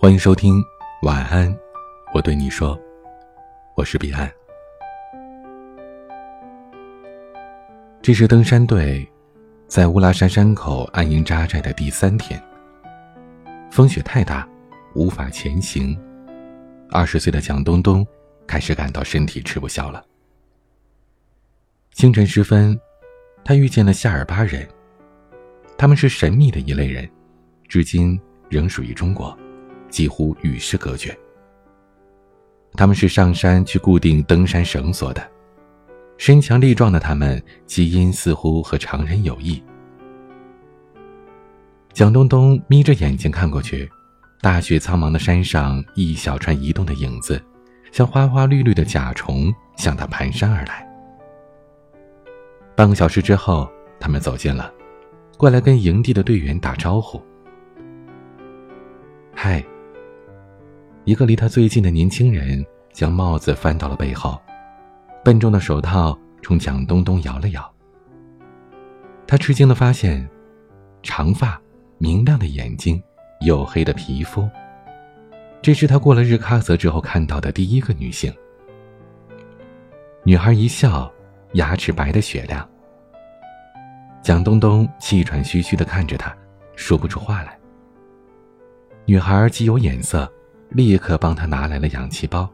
[0.00, 0.64] 欢迎收听
[1.02, 1.52] 晚安，
[2.14, 2.80] 我对你说，
[3.74, 4.32] 我是彼岸。
[8.00, 9.04] 这是登山队
[9.66, 12.40] 在乌拉山山口安营扎寨的第三天。
[13.72, 14.48] 风雪太大，
[14.94, 16.00] 无法前行。
[16.92, 18.06] 二十岁的蒋东东
[18.46, 20.04] 开始感到身体吃不消了。
[21.90, 22.80] 清晨时分，
[23.44, 24.64] 他遇见了夏尔巴人，
[25.76, 27.10] 他们是神秘的一类人，
[27.66, 28.16] 至今
[28.48, 29.36] 仍属于中国。
[29.88, 31.16] 几乎与世隔绝。
[32.74, 35.28] 他们是上山去固定登山绳索的，
[36.16, 39.60] 身强力壮的他们，基因似乎和常人有异。
[41.92, 43.90] 蒋东东眯着眼睛看过去，
[44.40, 47.42] 大雪苍茫的山上，一小串移动的影子，
[47.90, 50.86] 像花花绿绿的甲虫向他蹒跚而来。
[52.76, 54.72] 半个小时之后，他们走近了，
[55.36, 57.20] 过来跟营地的队员打招呼
[59.34, 59.64] ：“嗨。”
[61.08, 64.38] 一个离他最近的年轻人将帽子翻到了背后，
[65.24, 67.74] 笨重的手套冲蒋东东摇了摇。
[69.26, 70.28] 他吃惊的发现，
[71.02, 71.58] 长发、
[71.96, 73.02] 明亮的眼睛、
[73.40, 74.46] 黝黑的皮肤，
[75.62, 78.30] 这是他过了日喀则之后看到的第一个女性。
[80.24, 81.10] 女孩一笑，
[81.54, 82.68] 牙齿白的雪亮。
[84.20, 86.36] 蒋东东气喘吁吁的看着她，
[86.76, 87.58] 说不出话来。
[89.06, 90.30] 女孩极有眼色。
[90.70, 92.48] 立刻帮他拿来了氧气包。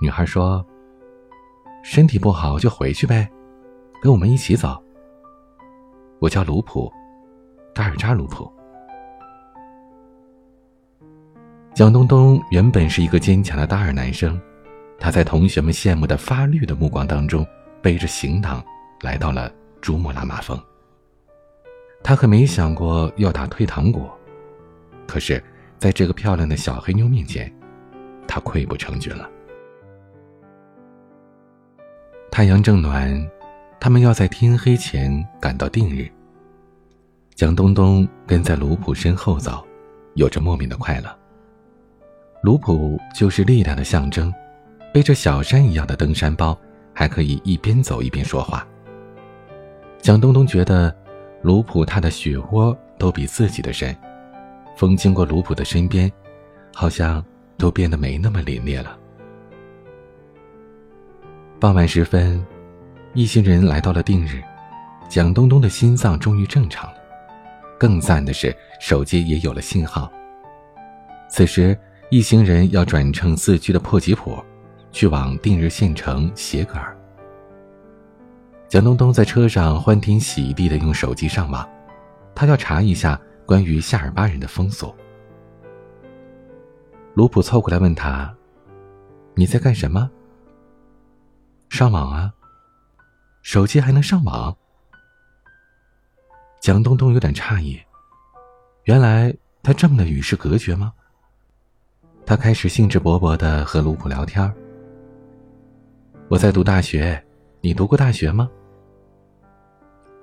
[0.00, 0.64] 女孩说
[1.82, 3.28] ：“身体不好就回去呗，
[4.02, 4.80] 跟我们一起走。”
[6.20, 6.92] 我叫卢普，
[7.74, 8.52] 达尔扎卢普。
[11.74, 14.40] 蒋东东原本是一个坚强的大二男生，
[14.98, 17.46] 他在同学们羡慕的发绿的目光当中，
[17.80, 18.62] 背着行囊
[19.00, 20.60] 来到了珠穆朗玛峰。
[22.02, 24.06] 他可没想过要打退堂鼓，
[25.06, 25.42] 可是。
[25.78, 27.52] 在这个漂亮的小黑妞面前，
[28.26, 29.28] 他溃不成军了。
[32.30, 33.30] 太阳正暖，
[33.80, 36.10] 他们要在天黑前赶到定日。
[37.34, 39.64] 蒋东东跟在卢普身后走，
[40.14, 41.16] 有着莫名的快乐。
[42.42, 44.32] 卢普就是力量的象征，
[44.92, 46.58] 背着小山一样的登山包，
[46.92, 48.66] 还可以一边走一边说话。
[50.00, 50.94] 蒋东东觉得，
[51.42, 53.96] 卢普他的血窝都比自己的深。
[54.78, 56.08] 风经过卢普的身边，
[56.72, 57.24] 好像
[57.56, 58.96] 都变得没那么凛冽了。
[61.58, 62.40] 傍晚时分，
[63.12, 64.40] 一行人来到了定日，
[65.08, 66.96] 蒋东东的心脏终于正常了。
[67.76, 70.08] 更赞的是，手机也有了信号。
[71.28, 71.76] 此时，
[72.08, 74.38] 一行人要转乘四驱的破吉普，
[74.92, 76.96] 去往定日县城协格尔。
[78.68, 81.68] 蒋东东在车上欢天喜地的用手机上网，
[82.32, 83.20] 他要查一下。
[83.48, 84.94] 关于夏尔巴人的风俗，
[87.14, 88.36] 卢普凑过来问他
[89.34, 90.10] ：“你在干什么
[91.70, 92.30] ？”“上网啊。
[93.40, 94.54] ”“手机还能上网？”
[96.60, 97.80] 蒋东东有点诧异，
[98.84, 100.92] 原来他这么的与世隔绝吗？
[102.26, 104.54] 他开始兴致勃勃的和卢普聊天。
[106.28, 107.24] “我在读大学，
[107.62, 108.50] 你读过大学吗？”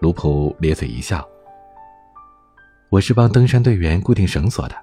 [0.00, 1.28] 卢普咧嘴一笑。
[2.90, 4.74] 我是帮登山队员固定绳索的。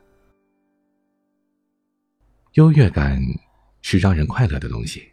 [2.53, 3.21] 优越感
[3.81, 5.11] 是让人快乐的东西。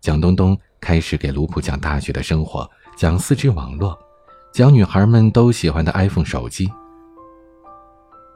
[0.00, 3.98] 蒋东东开始给卢普讲大学的生活，讲四 G 网络，
[4.54, 6.72] 讲女孩们都喜欢的 iPhone 手机。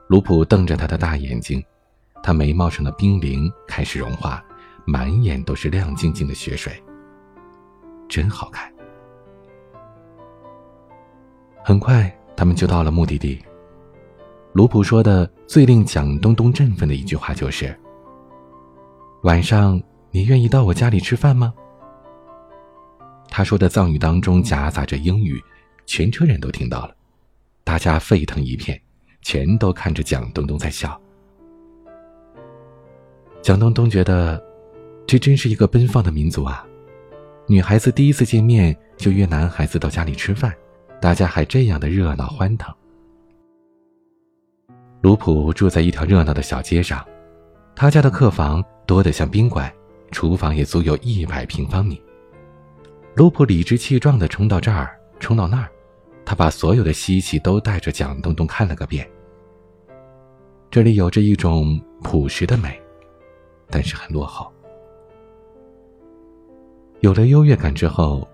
[0.08, 1.64] 卢普瞪着他的大眼睛，
[2.22, 4.44] 他眉毛上的冰凌开始融化，
[4.84, 6.80] 满眼都是亮晶晶的雪水，
[8.06, 8.70] 真好看。
[11.64, 12.14] 很快。
[12.36, 13.42] 他们就到了目的地。
[14.52, 17.78] 卢普说的最令蒋东东振奋的一句话就是
[19.24, 21.52] ：“晚上你愿意到我家里吃饭吗？”
[23.28, 25.42] 他说的藏语当中夹杂着英语，
[25.84, 26.94] 全车人都听到了，
[27.64, 28.80] 大家沸腾一片，
[29.20, 30.98] 全都看着蒋东东在笑。
[33.42, 34.42] 蒋东东觉得，
[35.06, 36.66] 这真是一个奔放的民族啊！
[37.46, 40.54] 女孩子第一次见面就约男孩子到家里吃饭。
[41.06, 42.74] 大家还这样的热闹欢腾。
[45.02, 47.06] 卢普住在一条热闹的小街上，
[47.76, 49.72] 他家的客房多得像宾馆，
[50.10, 52.02] 厨房也足有一百平方米。
[53.14, 55.70] 卢普理直气壮地冲到这儿，冲到那儿，
[56.24, 59.08] 他把所有的稀奇都带着蒋东东看了个遍。
[60.72, 62.82] 这里有着一种朴实的美，
[63.70, 64.52] 但是很落后。
[66.98, 68.28] 有了优越感之后，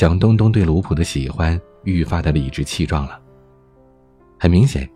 [0.00, 1.60] 蒋东东对卢普的喜欢。
[1.84, 3.20] 愈发的理直气壮了。
[4.38, 4.88] 很明显，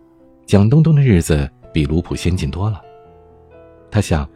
[0.47, 2.81] 蒋东东的日子比卢普先进多了。
[3.91, 4.27] 他想，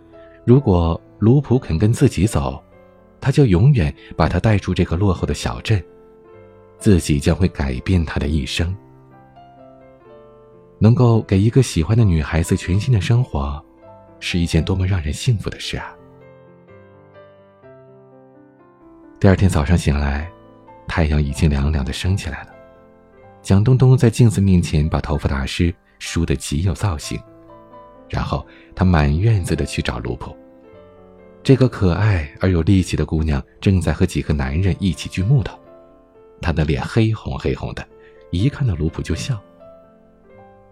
[0.46, 2.64] 如果卢普肯跟自己走，
[3.20, 5.84] 他就永远把他带出这个落后的小镇，
[6.78, 8.76] 自己将会改变他的一生。
[10.78, 13.60] 能够给一个喜欢的女孩子全新的生活，
[14.20, 15.96] 是一件多么让人幸福的事啊！
[19.20, 20.32] 第二天早上醒来，
[20.90, 22.50] 太阳已经凉凉的升起来了。
[23.42, 27.18] 蒋东东在镜子面前把头发打湿，梳得极有造型。
[28.10, 28.46] 然后
[28.76, 30.36] 他满院子的去找卢普。
[31.42, 35.58] 这个可爱而有力气的姑娘正在和几个男人一起锯木头，
[36.42, 37.88] 她的脸黑红黑红的，
[38.32, 39.40] 一看到卢普就笑。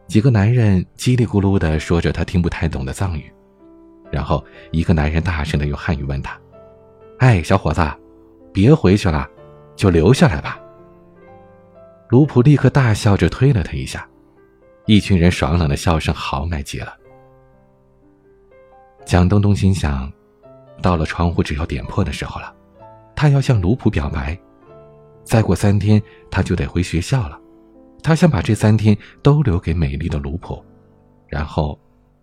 [0.08, 3.32] 几个男人叽里咕噜的说着他听不太懂的藏语，
[4.12, 6.38] 然后一个男人大声的用汉语问他
[7.20, 7.82] ：“哎，小伙子，
[8.52, 9.28] 别回去了，
[9.78, 10.60] 就留下来吧。”
[12.10, 14.06] 卢普立刻大笑着推了他一下，
[14.86, 16.94] 一群人爽朗的笑声豪迈极了。
[19.06, 20.12] 蒋东东心想，
[20.82, 22.54] 到了窗户只要点破的时候了，
[23.16, 24.38] 他要向卢普表白，
[25.24, 27.40] 再过三天他就得回学校了。
[28.04, 30.64] 他想把这三天都留给美丽的卢普，
[31.28, 31.78] 然后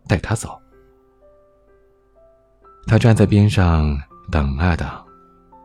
[0.09, 0.59] 带她走。
[2.87, 3.99] 他站在边上
[4.31, 4.89] 等啊等，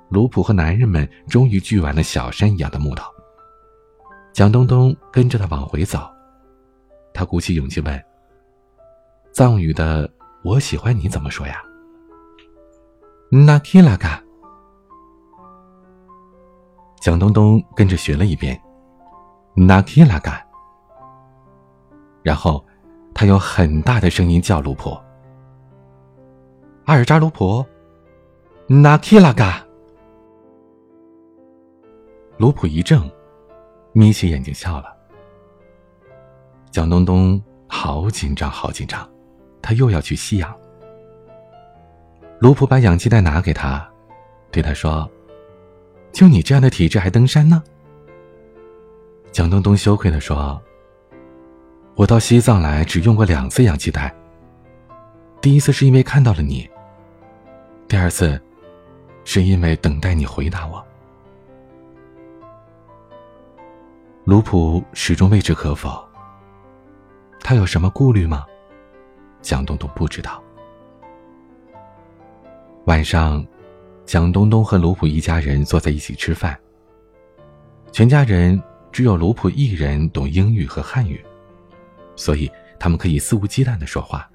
[0.10, 3.06] 卢普和男人们终于锯完了小山一样的木头。
[4.34, 6.00] 蒋东东跟着他往回走，
[7.14, 8.04] 他鼓起勇气问
[9.34, 10.10] ：“藏语的
[10.44, 11.62] ‘我喜欢你’怎么说呀
[13.30, 14.22] ？”“那提拉嘎。”
[17.00, 18.60] 蒋东东跟着学了一遍。
[19.56, 20.42] 那提拉嘎，
[22.24, 22.66] 然后
[23.14, 24.98] 他用很大的声音叫卢普
[26.86, 27.66] ：“阿尔扎卢普，
[28.68, 29.64] 那提拉嘎。”
[32.40, 33.12] 卢普一怔，
[33.92, 34.96] 眯起眼睛笑了。
[36.72, 39.06] 蒋东东好紧张，好紧张，
[39.62, 40.56] 他又要去吸氧。
[42.40, 43.86] 卢普把氧气袋拿给他，
[44.52, 45.12] 对他说
[46.14, 47.62] ：“就你这样的体质，还登山呢？”
[49.34, 50.62] 蒋东东羞愧的说
[51.94, 54.16] ：“我到西藏来只用过两次氧气袋。
[55.42, 56.70] 第一次是因为看到了你，
[57.86, 58.42] 第二次，
[59.26, 60.82] 是因为等待你回答我。”
[64.30, 66.08] 卢普始终未知可否。
[67.40, 68.46] 他有什么顾虑吗？
[69.42, 70.40] 蒋东东不知道。
[72.86, 73.44] 晚上，
[74.06, 76.56] 蒋东东和卢普一家人坐在一起吃饭。
[77.92, 78.62] 全家人。
[78.92, 81.24] 只有卢普一人懂英语和汉语，
[82.16, 84.28] 所以他们可以肆无忌惮的说话。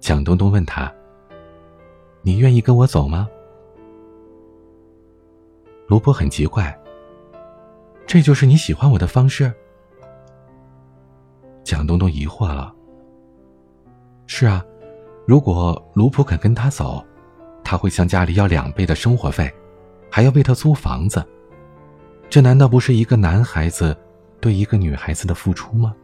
[0.00, 0.92] 蒋东东问他
[2.22, 3.28] ：“你愿意跟我走吗？”
[5.88, 6.72] 卢普很奇怪
[8.10, 9.52] ：“这就是你喜欢我的方式？”
[11.62, 12.74] 蒋东东疑惑了
[14.26, 14.64] ：“是啊，
[15.28, 17.04] 如果卢普肯跟他走，
[17.62, 19.48] 他会向家里要两倍的生活费，
[20.10, 21.24] 还要为他租房子。”
[22.28, 23.96] 这难道不是一个男孩子
[24.40, 25.94] 对一个女孩子的付出吗？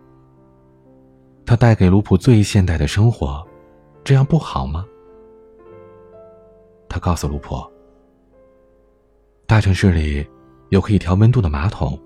[1.45, 3.45] 他带给卢普最现代的生活，
[4.05, 4.87] 这样不好吗？
[6.89, 7.57] 他告诉卢普，
[9.45, 10.25] 大城市里
[10.69, 11.99] 有可以调温度的马桶，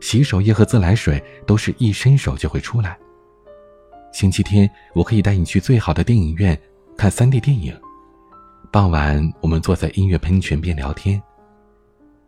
[0.00, 2.98] 洗手液和自来水都是一伸手就会出来。
[4.12, 6.60] 星期天我可以带你去最好的电影院
[6.96, 7.78] 看 3D 电影，
[8.70, 11.22] 傍晚我们坐在音乐喷泉边聊天，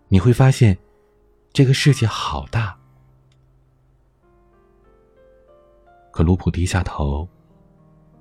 [0.09, 0.77] 你会发现。
[1.53, 2.77] 这个世界好大，
[6.11, 7.29] 可卢普低下头，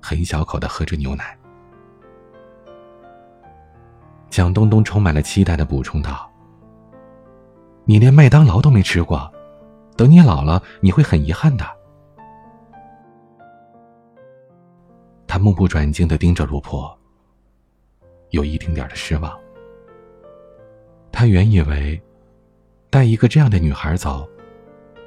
[0.00, 1.36] 很小口的喝着牛奶。
[4.30, 6.30] 蒋东东充满了期待的补充道
[7.84, 9.32] ：“你连麦当劳都没吃过，
[9.96, 11.64] 等你老了，你会很遗憾的。”
[15.26, 16.90] 他目不转睛的盯着卢普，
[18.30, 19.38] 有一丁点的失望。
[21.12, 22.00] 他原以为。
[22.90, 24.24] 带一个这样的女孩走，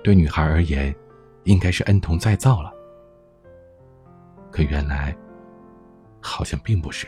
[0.04, 0.94] 对女孩而言，
[1.46, 2.70] 应该是恩同再造了。
[4.52, 5.16] 可原来，
[6.20, 7.08] 好像并不是。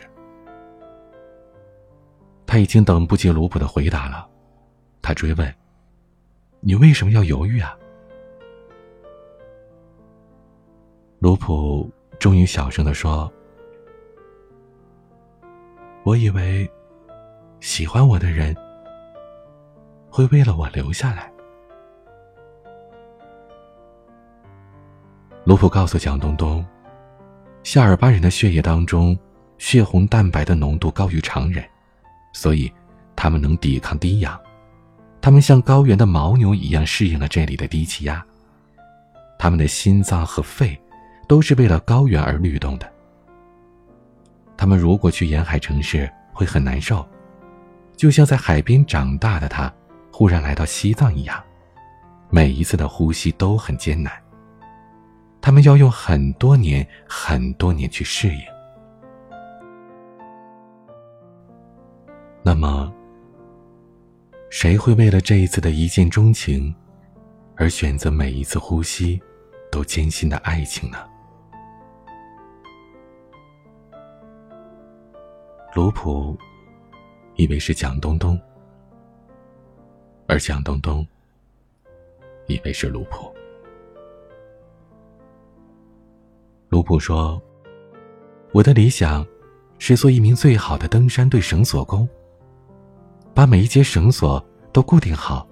[2.46, 4.26] 他已经等不及卢普的回答了，
[5.02, 5.54] 他追问
[6.60, 7.76] ：“你为什么要犹豫啊？”
[11.18, 13.30] 卢普终于小声的说
[16.04, 16.70] ：“我以为，
[17.60, 18.56] 喜欢我的人。”
[20.12, 21.32] 会为了我留下来。
[25.44, 26.66] 卢普告诉蒋东东，
[27.62, 29.16] 夏尔巴人的血液当中，
[29.56, 31.64] 血红蛋白的浓度高于常人，
[32.32, 32.70] 所以
[33.14, 34.38] 他们能抵抗低氧。
[35.20, 38.24] 他们像高原的牦牛一样适应了这里的低气压。
[39.38, 40.78] 他们的心脏和肺
[41.28, 42.90] 都是为了高原而律动的。
[44.56, 47.06] 他们如果去沿海城市会很难受，
[47.96, 49.72] 就像在海边长大的他，
[50.12, 51.42] 忽然来到西藏一样，
[52.28, 54.12] 每一次的呼吸都很艰难。
[55.40, 58.40] 他们要用很多年、很多年去适应。
[62.42, 62.92] 那么，
[64.50, 66.74] 谁会为了这一次的一见钟情，
[67.54, 69.18] 而选择每一次呼吸
[69.70, 70.98] 都艰辛的爱情呢？
[75.72, 76.36] 卢普
[77.36, 78.38] 以为是蒋东东，
[80.26, 81.06] 而蒋东东
[82.48, 83.32] 以为是卢普。
[86.70, 87.40] 卢普说
[88.52, 89.24] ：“我的理想
[89.78, 92.08] 是做一名最好的登山队绳索工，
[93.34, 95.46] 把每一节绳索都固定好，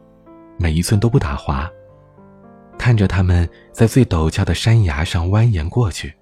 [0.58, 1.70] 每一寸都不打滑。
[2.76, 6.14] 看着他们在最陡峭的山崖上蜿蜒过去，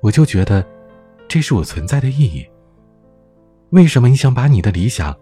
[0.00, 0.64] 我就觉得
[1.28, 2.46] 这是我存在的意义。
[3.70, 5.16] 为什么你想把你的理想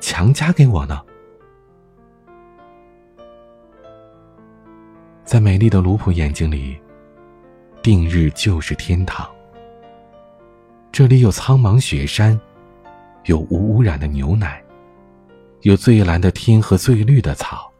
[0.00, 1.02] 强加给我呢？”
[5.24, 6.78] 在美丽的卢普眼睛里。
[7.80, 9.26] 定日就是天堂。
[10.92, 12.38] 这里有苍茫雪山，
[13.24, 14.62] 有无污染的牛奶，
[15.62, 17.72] 有最蓝的天和最绿的草。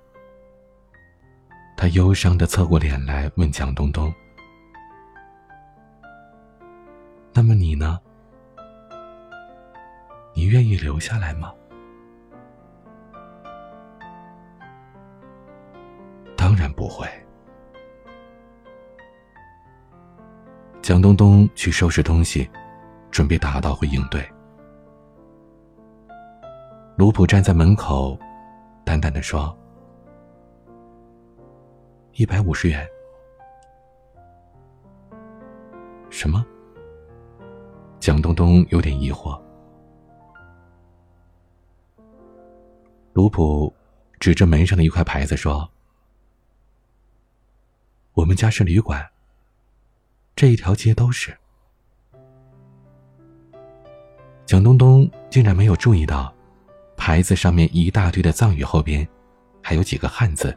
[1.77, 4.13] 他忧伤的侧过脸来问蒋东东
[7.33, 8.01] ：“那么你呢？
[10.35, 11.55] 你愿意留下来吗？”
[16.37, 17.07] 当然不会。
[20.83, 22.51] 蒋东东去收拾东西，
[23.13, 24.29] 准备打道回应对。
[26.99, 28.19] 卢普站在门口，
[28.85, 29.57] 淡淡的说
[32.15, 32.85] ：“一百五十元。”
[36.11, 36.45] 什么？
[38.01, 39.41] 蒋东东有点疑惑。
[43.13, 43.73] 卢普
[44.19, 45.71] 指着门上的一块牌子说
[48.15, 49.09] ：“我们家是旅馆。”
[50.35, 51.33] 这一条街都是。
[54.45, 56.35] 蒋东东竟然没有注意到，
[56.99, 59.09] 牌子上面一大堆的藏语后边，
[59.63, 60.55] 还有几个汉字：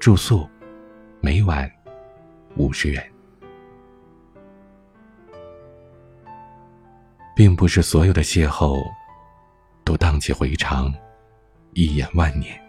[0.00, 0.48] 住宿，
[1.20, 1.70] 每晚
[2.56, 3.12] 五十元。
[7.36, 8.82] 并不是所有的邂逅，
[9.84, 10.92] 都荡气回肠，
[11.74, 12.60] 一眼万年。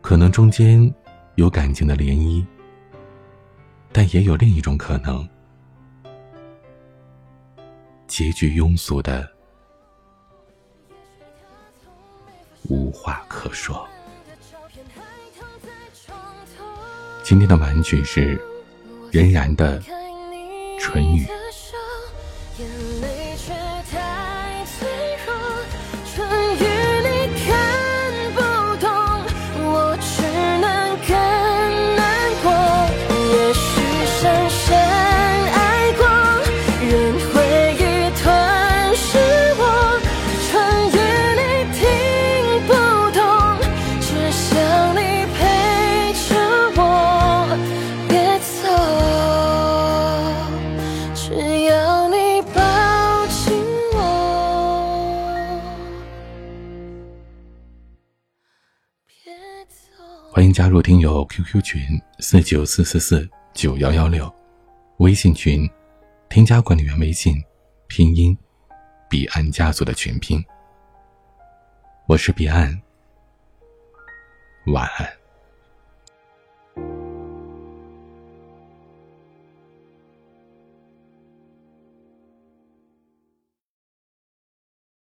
[0.00, 0.94] 可能中间
[1.34, 2.46] 有感情的涟漪。
[3.90, 5.28] 但也有另一种可能，
[8.06, 9.28] 结局庸俗的
[12.88, 13.86] 无话可说。
[17.22, 18.40] 今天的玩具是
[19.12, 19.78] 任然的
[20.80, 21.26] 唇语。
[60.30, 61.80] 欢迎加入听友 QQ 群
[62.20, 64.32] 四九四四四九幺幺六，
[64.98, 65.68] 微信群
[66.28, 67.42] 添加管理员微信，
[67.88, 68.36] 拼音
[69.08, 70.44] 彼岸家族的全拼。
[72.06, 72.80] 我是彼岸，
[74.66, 75.17] 晚安。